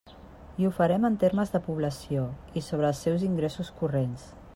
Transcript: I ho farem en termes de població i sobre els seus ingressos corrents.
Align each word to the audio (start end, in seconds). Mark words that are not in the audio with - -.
I 0.61 0.65
ho 0.67 0.71
farem 0.77 1.03
en 1.09 1.17
termes 1.23 1.53
de 1.55 1.61
població 1.67 2.23
i 2.61 2.65
sobre 2.69 2.89
els 2.93 3.03
seus 3.09 3.27
ingressos 3.29 3.71
corrents. 3.83 4.25